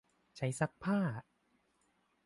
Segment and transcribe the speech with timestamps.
[0.37, 0.99] ใช้ซักผ้า?